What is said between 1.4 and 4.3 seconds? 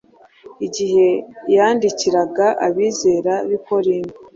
yandikiraga abizera b’i Korinto,